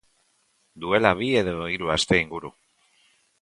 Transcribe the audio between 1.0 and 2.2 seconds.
bi edo hiru aste